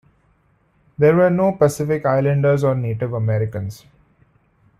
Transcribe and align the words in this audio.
There 0.97 1.15
were 1.15 1.29
no 1.29 1.51
Pacific 1.51 2.07
Islanders 2.07 2.63
or 2.63 2.73
Native 2.73 3.13
Americans. 3.13 3.85